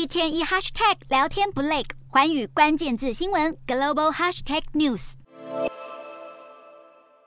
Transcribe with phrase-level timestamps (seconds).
[0.00, 5.12] 一天一 hashtag 聊天不累，环宇关键字新闻 global hashtag news。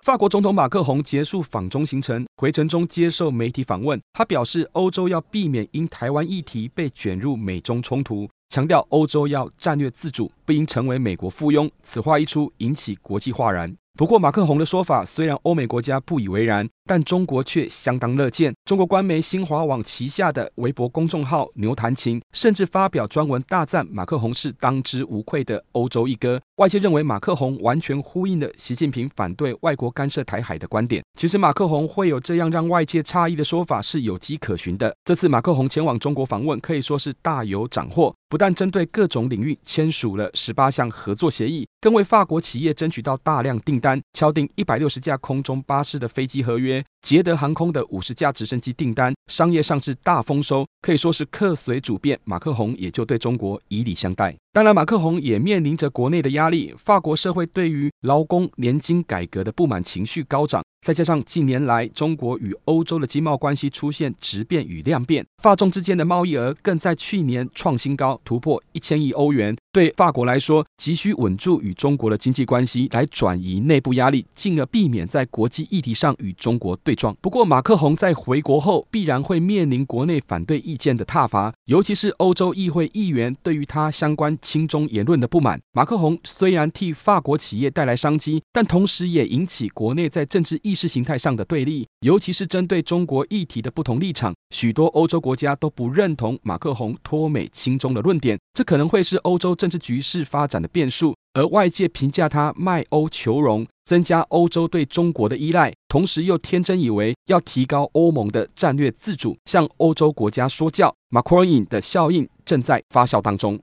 [0.02, 11.70] 法国总统马克宏结束访中行程，回程中接受媒体访问，他表示欧洲要避免因台湾议题被卷入美中冲突，强调欧洲要战略自主，不应成为美国附庸。
[11.84, 13.72] 此话一出，引起国际哗然。
[13.96, 18.54] 不过，马克宏的说法虽然欧美国家不以为然，但中国却相当乐见。
[18.66, 26.42] 中国官媒新华网旗下的微博公众号“牛弹琴”甚至发表专文大赞马克宏是当之无愧的欧洲一哥。
[26.58, 31.04] 外界认为马克宏完全呼应了习近平反对外国干涉台海的观点。
[31.20, 34.96] 其实，马克宏会有这样让外界诧异的说法是有迹可循的。
[35.04, 52.18] 这次马克宏前往中国访问可以说是大有斩获，不但针对各种领域签署了十八项合作协议，更为法国企业争取到大量订单，敲定一百六十架空中巴士的飞机合约，siebie 捷德航空的五十架直升机订单，商业上是大丰收，可以说是客随主便。
[52.24, 54.34] 马克宏也就对中国以礼相待。
[54.54, 60.64] 当然，马克宏也面临着国内的压力，法国社会对于劳工年金改革的不满情绪高涨。
[60.86, 69.56] 再加上近年来中国与欧洲的经贸关系出现质变与量变，法中之间的贸易额更在去年创新高，突破一千亿欧元。
[69.72, 77.16] 对法国来说，急需稳住与中国的经济关系，来转移内部压力，进而避免在国际议题上与中国对状。
[77.22, 85.58] 不过，马克宏在回国后必然会面临国内反对意见的挞伐，尤其是欧洲议会议员对于他相关亲中言论的不满。
[85.72, 90.74] 马克宏虽然替法国企业带来商机，但同时也引起国内在政治意。
[90.74, 101.14] 意识形态上的对立，尤其是针对中国议题的不同立场，许多欧洲国家都不认同马克宏脱美亲中的论点，这可能会是欧洲政治局势发展的变数。
[101.36, 113.60] 而外界评价他卖欧求荣，增加欧洲对中国的依赖，同时又天真以为要提高欧盟的战略自主，向欧洲国家说教，，Macron 的效应正在发酵当中。